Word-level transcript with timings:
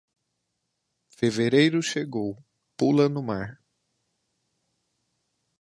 Fevereiro 1.09 1.79
chegou, 1.83 2.43
pula 2.75 3.07
no 3.07 3.21
mar. 3.21 3.61